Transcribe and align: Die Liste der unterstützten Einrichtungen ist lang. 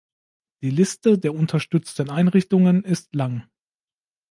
Die 0.63 0.71
Liste 0.71 1.19
der 1.19 1.35
unterstützten 1.35 2.09
Einrichtungen 2.09 2.83
ist 2.83 3.13
lang. 3.13 3.43